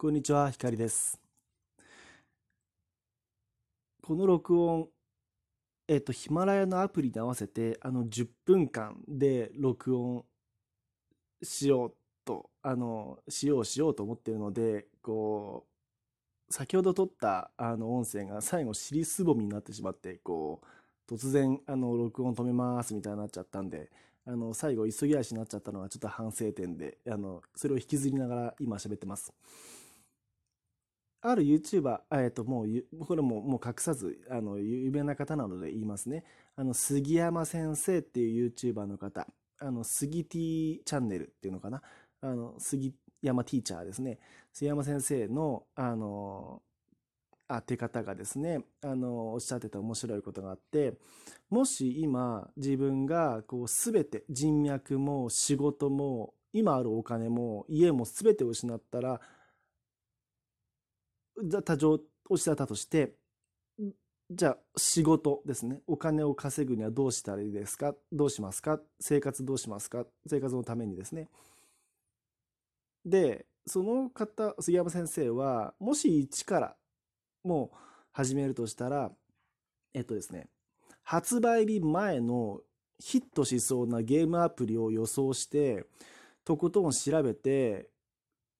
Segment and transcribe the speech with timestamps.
[0.00, 1.20] こんにちは、ひかりです。
[4.02, 4.88] この録音、
[5.88, 10.24] えっと、ヒマラヤのアプリに合わせて、あの、10分間で録音
[11.42, 11.94] しよう
[12.24, 15.66] と、あの、しようしようと思ってるので、こ
[16.48, 20.62] う、先ほど撮ったあの音声が最後尻すぼみになってしまって、こ
[21.10, 23.90] う、突然、あの、録音止めますみたいになっちゃったんで、
[24.24, 29.34] あの、最後急ぎ足になっちゃったのはちょっと反省点で、あの、それを引きずりながら今喋ってます。
[31.22, 36.24] ある YouTuber、えっと、もう、これももう隠さず、あの、有名な方なので言いますね。
[36.56, 39.26] あの、杉山先生っていう YouTuber の方、
[39.58, 41.82] あの、杉 T チャンネルっていうのかな。
[42.22, 44.18] あの、杉山ティーチャーですね。
[44.52, 46.62] 杉山先生の、あの、
[47.48, 50.94] あ、って方がですね、あの、おっしゃってた面白いことがあって、
[51.50, 59.20] もし今自分がこうすべて人脈も仕事も今あるお金も家もすべて失ったら、
[61.62, 63.14] 多状落ちたとして、
[64.30, 65.82] じゃあ仕事ですね。
[65.86, 67.94] お金を稼ぐにはどうしたらいいですか？
[68.12, 68.80] どうしますか？
[69.00, 70.06] 生活どうしますか？
[70.26, 71.28] 生活のためにですね。
[73.04, 76.76] で、その方、杉山先生は、もし一から
[77.42, 77.76] もう
[78.12, 79.10] 始めるとしたら、
[79.94, 80.48] えっとですね、
[81.02, 82.60] 発売日前の
[82.98, 85.86] ヒットしそうなゲームアプリを予想して、
[86.44, 87.88] とことん調べて、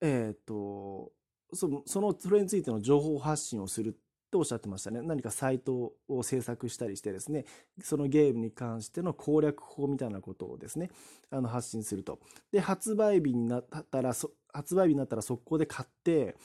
[0.00, 1.12] えっと、
[1.52, 3.98] その、その、それについての情報発信をする
[4.30, 5.02] とおっしゃってましたね。
[5.02, 7.44] 何かサイトを制作したりしてですね、
[7.82, 10.90] そのゲームに関しての攻略法みたいなことをですね、
[11.30, 12.20] あの発信すると。
[12.52, 16.36] で、発売日になったら、そ発売日になったら速攻で買って、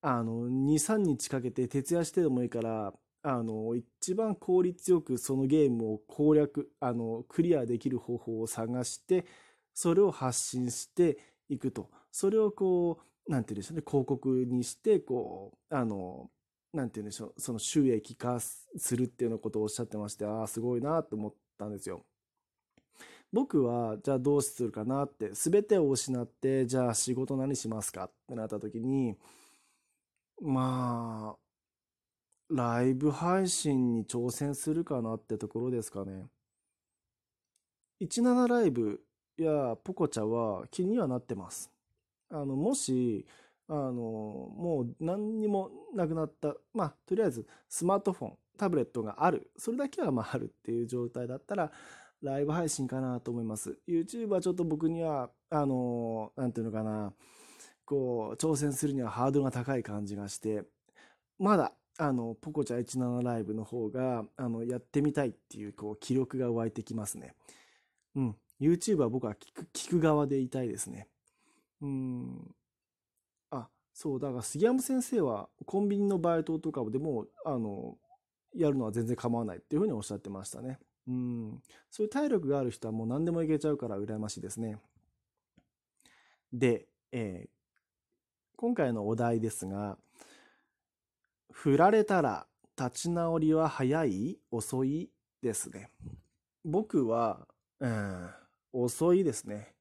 [0.00, 9.24] あの、2、3日かけて徹夜してでもいいから、あの、一番効率よくそのゲームを攻略、あの、クリアできる方法を探して、
[9.72, 11.90] それを発信していくと。
[12.12, 16.30] それをこう、なんて言うんでしょうね、広告にして、こう、あの、
[16.72, 22.04] なんて言うんでしょう、その収益化するっていうようなことをおっしゃってまして、ああ、すごいなと思ったんですよ。
[23.32, 29.16] 僕は、じゃあどうするかなって、すべてを失って、じゃあ仕事何しますかってなった時に、
[30.40, 31.44] まあ、
[32.50, 36.26] ライブ配信に挑戦するかなってところですかね。
[38.00, 39.00] 17ライブ
[39.36, 41.70] やポコチャは気にはなってます。
[42.30, 43.26] あの、もし、
[43.68, 51.72] あの、もう何にもなくなった、まあ、とりあえずスマートフォン、タブレットがある、それだけはまああるっていう状態だったら、
[52.22, 53.78] ライブ配信かなと思います。
[53.86, 57.12] YouTube はちょっと僕には、あの、なんていうのかな、
[57.84, 60.64] こう、挑戦するにはハードルが高い感じがして、
[61.38, 67.34] まだ、あの、ポコチャ17ライブの方が、あの、やってみたいっていう、こう、気力が湧いてきますね。
[68.16, 68.36] うん。
[68.60, 71.08] YouTube は僕は聞く、聞く側でいたいですね。
[71.84, 72.54] うん。
[73.50, 77.98] あ、そう、だから杉山先生はコンビニのバイトとかでも、あの、
[78.54, 80.78] やるのは全然構わないっていうふうにおっしゃってましたね。
[81.06, 81.62] うん。
[81.90, 84.78] そういう体力がある人はもう何でもいけちゃうから羨ましいですね。
[86.52, 87.48] で、えー
[88.56, 89.98] 今回のお題ですが、
[91.50, 92.46] 振られたら
[92.78, 94.38] 立ち直りは早い？
[94.50, 95.10] 遅い？
[95.42, 95.90] ですね。
[96.64, 97.48] 僕は、
[97.80, 98.30] うん、
[98.72, 99.73] 遅いですね。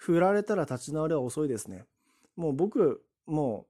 [0.00, 1.84] 振られたら立ち直りは遅いですね。
[2.34, 3.66] もう僕、も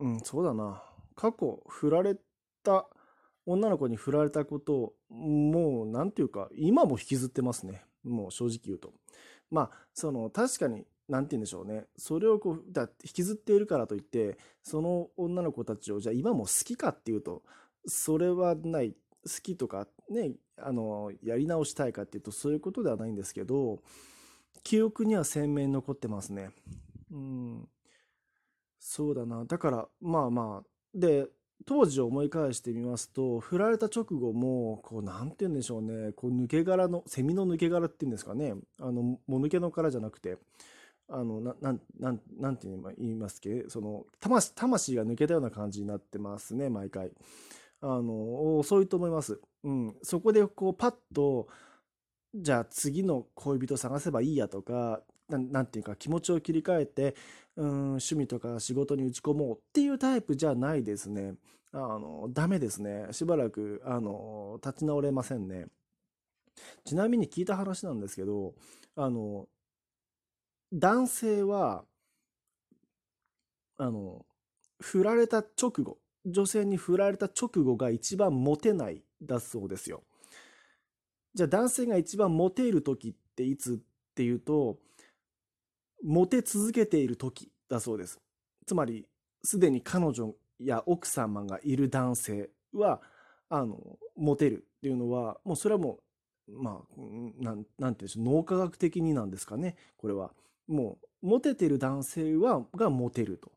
[0.00, 0.82] う、うん、そうだな。
[1.14, 2.16] 過去、振られ
[2.64, 2.88] た、
[3.46, 7.84] 女の子に振られたことを、もう、なんていうか、今も引きずってますね。
[8.02, 8.92] もう正直言うと。
[9.52, 11.86] まあ、その、確かに、なんて言うんでしょうね。
[11.96, 17.44] それをこう、だ引きずっているからといって、その女の子たちを、じゃあ今も好きかっていうと、
[17.86, 18.96] それはない。
[19.24, 23.78] 好きとか、ね、あの、やり直したいかっていうと、そういうことではないんですけど、
[24.62, 26.50] 記憶には鮮明に残ってますね。
[27.10, 27.68] うん。
[28.78, 29.44] そうだな。
[29.44, 31.28] だから、まあまあ、で、
[31.64, 40.38] 当時を思い返してみますと、振られた直後も、こう、なんて言うんでしょうね、こう、抜け殻の、セミの抜け殻っていうんですかね、あの、もぬけの殻じゃなくて、
[41.08, 42.66] あの、な、なん、なん、なんて
[42.98, 47.12] 言いますっけ、その、魂、魂が抜けたような感じになってますね、毎回。
[47.80, 49.40] あの、遅いと思います。
[49.64, 49.96] うん。
[50.02, 51.48] そこで、こう、パッと、
[52.34, 57.14] じゃあ次の恋人探せばいいやとか、なん、なんていうか気持ちを切り替えて、
[57.56, 61.34] うん、趣味とか仕事に打ち込もうっていうタイプじゃないですね。
[61.72, 63.08] あの、ダメですね。
[63.12, 65.66] しばらく、あの、立ち直れませんね。
[66.84, 68.54] ちなみに聞いた話なんですけど、
[68.96, 69.48] あの、
[70.72, 71.84] 男性は、
[73.78, 74.24] あの、
[74.80, 80.02] 振られた直後、女性に振られた直後が一番モテないだそうですよ。
[81.34, 84.78] じゃあ男性が一番モテる時っていつっていうと、
[86.02, 88.20] モテ続けている時だそうです。
[88.66, 89.06] つまり、
[89.42, 93.00] すでに彼女や奥様がいる男性は、
[93.48, 96.00] あの、モテるっていうのは、もうそれはも
[96.48, 97.00] う、まあ、
[97.42, 100.32] なん、なんて言うんでしょう、脳科学的になんですかね、これは。
[100.66, 103.52] もう、モテてる男性は、がモテると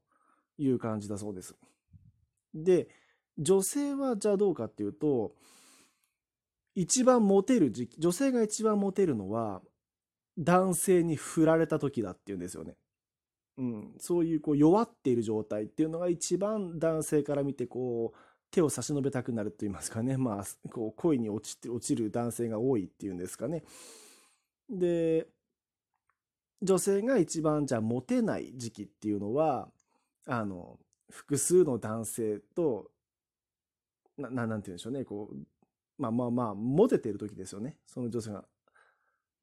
[0.57, 1.56] いう感じだそうです。
[2.54, 2.88] で、
[3.38, 5.33] 女性はじゃあどうかっていうと、
[6.75, 9.62] 一番モテる時期、女性が一番モテるのは、
[10.38, 12.75] 男性に振られた時だっていうんですよね。
[13.57, 18.18] うん、そういうこう弱っている状態っていうのが一番男性から見てこう
[18.51, 23.63] 手を差し伸べたくなると言いますかね、まあ、こう恋に落ちて落ちる男性が多いっていうんですかね。
[24.69, 25.28] で
[26.62, 29.69] 女性が一番じゃあモテない時期っていうのは
[30.25, 30.80] あの
[31.10, 32.92] 複数の男性と
[34.18, 35.36] ななんて言うんでしょうねこう
[35.97, 38.45] まあまあまあモテてる時ですよねその女性が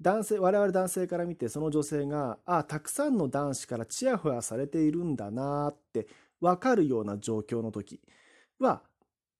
[0.02, 6.08] 男性、我々男性から見てその女性が、ああたくさんの男子からチヤホヤされているんだなって
[6.40, 8.00] 分かるような状況の時
[8.58, 8.82] は、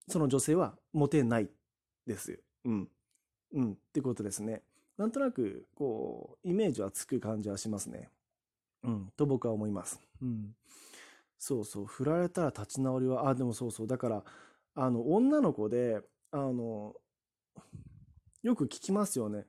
[0.09, 1.51] その女性はモテない
[2.07, 2.39] ですよ。
[2.65, 2.89] うん。
[3.55, 3.73] うん。
[3.73, 4.63] ってことですね。
[4.97, 8.09] なんとなく、こう、イメージはつく感じはしますね。
[8.85, 9.13] うん。
[9.17, 10.01] と僕は思います。
[10.21, 10.55] うん。
[11.39, 11.87] そうそう。
[11.87, 13.87] 振られたら立ち直りは、あ、でもそうそう。
[13.89, 14.25] だから、
[14.77, 16.01] あの、女の子で、
[16.31, 16.95] あの、
[18.43, 19.47] よく聞きますよね。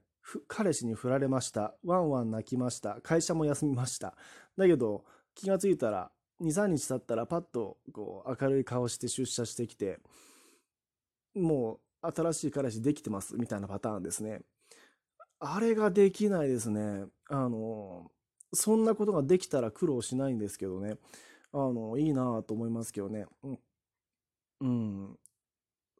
[0.47, 1.75] 彼氏に振られました。
[1.83, 2.99] ワンワン泣きました。
[3.01, 4.15] 会社も休みました。
[4.57, 5.03] だけど、
[5.35, 6.11] 気がついたら、
[6.41, 9.99] 2、3日経ったらパッとこう明るい顔して出社してきて、
[11.35, 14.41] もう新しい彼氏できてますみたいなパターンですね。
[15.39, 17.05] あれができないですね。
[17.29, 18.11] あの、
[18.53, 20.97] そんなことができたら苦労しないんですけどね。
[21.51, 23.25] あの、いいなと思いますけどね。
[23.43, 23.59] うん。
[24.61, 25.19] うん。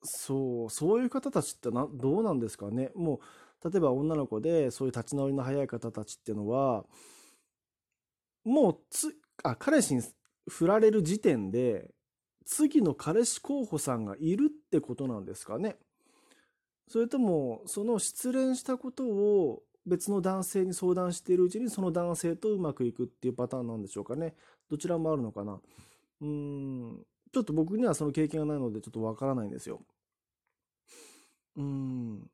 [0.04, 2.92] そう、そういう方たちってな、どうなんですかね。
[2.96, 3.20] も
[3.64, 6.86] う、例えば女の子でそういう立ち直りの早い方たちっていうのは、
[8.44, 10.04] もうつ、あ、彼氏に
[10.50, 11.90] 振られる時点で、
[12.46, 15.78] 次の彼氏候補さんがいるってことなんですかね。
[16.90, 24.36] それとも、その失恋したことを別の男性に相談しているうちにその男性とうまくいくっていうパターンなんでしょうかね。
[24.70, 25.62] どちらもあるのかな。
[26.22, 27.06] うーん。
[27.34, 29.82] ちょっと僕にはその経験がないのでちょっとわからないんですよ。
[31.58, 32.30] うん。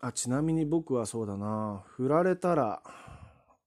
[0.00, 1.84] あ、ちなみに僕はそうだな。
[1.88, 2.82] 振られたら、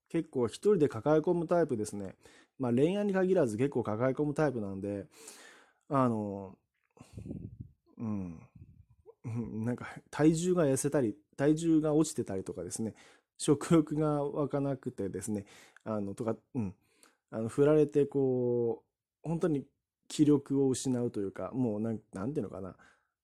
[0.10, 2.16] 結構一人で抱え込むタイプですね。
[2.60, 5.08] まあ恋愛に限らず結構抱え込むタイプなんで、
[5.90, 6.58] あの、
[7.98, 8.40] うん。
[9.66, 12.96] なんか体重が痩せたり、体重が落ちてたりとかですね、
[13.38, 15.46] 食欲が湧かなくてですね、
[15.84, 16.76] あの、とか、うん。
[17.32, 18.84] あの、振られてこ
[19.26, 19.66] う、本当に
[20.08, 22.76] 気力を失うというか、もうなん、なんていうのかな。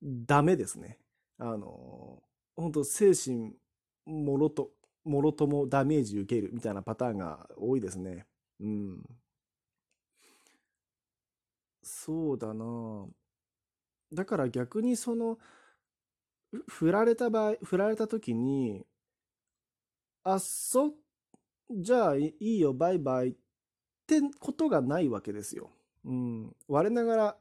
[0.03, 0.99] ダメですね。
[1.37, 2.21] あの、
[2.55, 3.53] 本当精神
[4.05, 4.71] もろと、
[5.03, 8.25] もろともダメージ受けるみたいなパターンが多いですね。
[8.59, 9.03] うん。
[11.81, 13.07] そうだな
[14.13, 15.37] だから逆にその、
[16.67, 18.85] 振られた場合、振られた時に、
[20.23, 20.93] あっそ、
[21.71, 23.33] じゃあいいよ、バイバイっ
[24.05, 25.71] てことがないわけですよ。
[26.05, 26.55] うん。
[26.67, 27.37] 我ながら、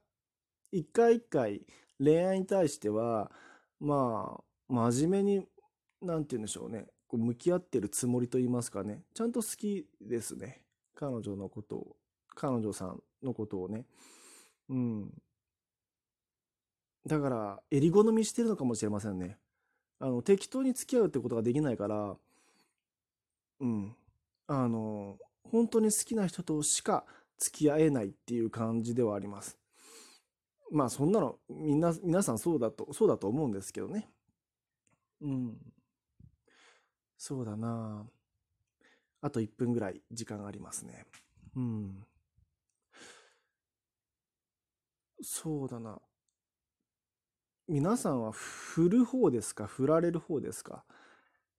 [0.72, 1.66] 一回一回
[1.98, 3.30] 恋愛に対しては、
[3.82, 5.46] まあ、真面目に、
[6.00, 6.86] なんて言うんでしょうね。
[7.08, 9.02] こう向き合ってるつもりと言いますかね。
[9.12, 10.62] ちゃんと好きですね。
[10.94, 11.96] 彼女のことを、
[12.28, 13.84] 彼女さんのことをね。
[14.68, 15.10] うん。
[17.04, 19.36] だから、襟好みしてるのかもしれませんね。
[19.98, 22.16] あの、適当に付き合うってことができないから、
[23.58, 23.96] うん。
[24.46, 27.04] あの、本当に好きな人としか
[27.36, 29.58] 付き合えないっていう感じではあります。
[30.72, 34.08] まあそんなのみんな皆さんそうだとそうだと思うんですけどね。
[35.20, 35.56] うん。
[37.18, 38.06] そうだな
[39.20, 41.06] あと1分ぐらい時間ありますね。
[41.54, 42.06] うん。
[45.20, 46.00] そうだな。
[47.68, 49.66] 皆さんは振る方ですか？
[49.66, 50.84] 振られる方ですか？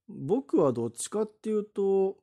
[0.10, 2.18] 僕はどっちかっていうと、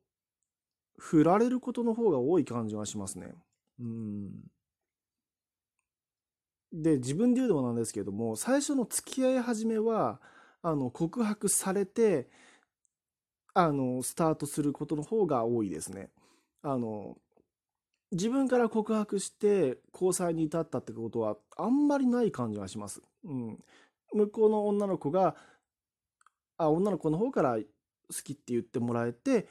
[0.98, 3.32] 振られることの方が多い感じがしますね。
[3.78, 4.30] うん。
[6.72, 10.20] で、自分で言うのもなんですけれども、最初の付き合い始めは、
[10.62, 12.28] あの、告白されて、
[13.54, 16.10] あの、スタートすることの方が多いですね。
[16.62, 17.16] あの、
[18.12, 23.02] 自分から告白して交際に至ったってことはあんまりない感じがします。
[23.24, 23.64] うん。
[24.12, 25.36] 向こうの女の子が、
[26.56, 27.64] あ、女の子の方から好
[28.24, 29.48] きって言ってもらえて、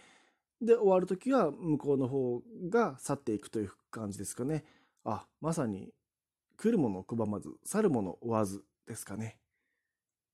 [0.62, 4.66] で、終わるときは向こうの方が去っていくという感じですかね。
[5.06, 5.94] あ、まさに、
[6.62, 9.40] 来るもの拒まず、去るもの追わずですかね。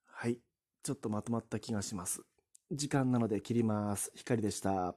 [0.08, 0.39] はい。
[0.82, 2.24] ちょっとまとまった気がします。
[2.72, 4.12] 時間なので切ります。
[4.15, 4.96] 光でした。